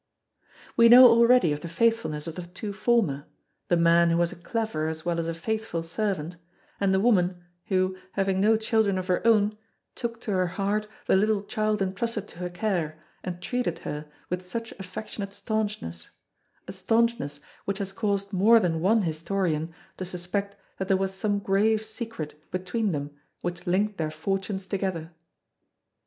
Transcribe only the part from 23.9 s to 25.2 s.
their fortunes together.